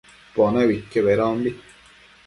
Pone 0.37 0.63
uidquio 0.69 1.05
bedombi 1.09 1.55